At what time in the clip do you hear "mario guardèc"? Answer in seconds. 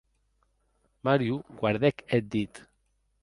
1.05-1.97